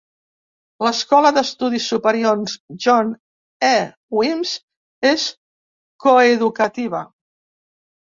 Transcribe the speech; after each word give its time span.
L'escola 0.85 1.31
d'estudis 1.33 1.83
superiors 1.91 2.55
John 2.85 3.11
E. 3.67 3.73
Weems 4.21 4.55
és 5.11 5.27
coeducativa. 6.07 7.03